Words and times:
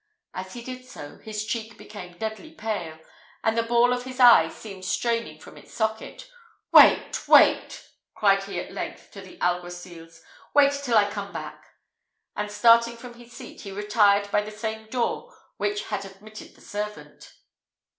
As 0.33 0.53
he 0.53 0.63
did 0.63 0.83
so, 0.83 1.19
his 1.19 1.45
cheek 1.45 1.77
became 1.77 2.17
deadly 2.17 2.53
pale, 2.53 2.97
and 3.43 3.55
the 3.55 3.61
ball 3.61 3.93
of 3.93 4.03
his 4.03 4.19
eye 4.19 4.49
seemed 4.49 4.83
straining 4.83 5.39
from 5.39 5.57
its 5.57 5.75
socket. 5.75 6.27
"Wait, 6.71 7.27
wait!" 7.27 7.87
cried 8.15 8.41
he 8.45 8.59
at 8.59 8.71
length 8.71 9.11
to 9.11 9.21
the 9.21 9.37
alguacils; 9.39 10.21
"wait 10.55 10.71
till 10.71 10.97
I 10.97 11.07
come 11.07 11.31
back!" 11.31 11.63
and, 12.35 12.49
starting 12.51 12.97
from 12.97 13.13
his 13.13 13.31
seat, 13.31 13.61
he 13.61 13.71
retired 13.71 14.31
by 14.31 14.41
the 14.41 14.49
same 14.49 14.87
door 14.87 15.31
which 15.57 15.83
had 15.89 16.03
admitted 16.03 16.55
the 16.55 16.61
servant. 16.61 17.35